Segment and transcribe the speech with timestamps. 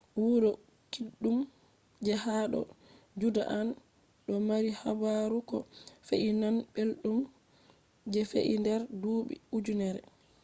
[0.23, 0.51] wuro
[0.91, 1.37] kiddum
[2.05, 2.61] je ha do
[3.19, 3.67] judean
[4.27, 5.57] do mari habaru ko
[6.07, 7.19] fe’i nane beldum
[8.11, 10.01] je fe’i der duubi ujinere